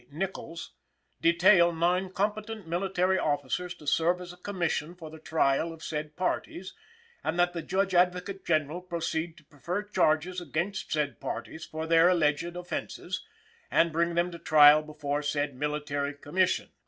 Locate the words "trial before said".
14.39-15.53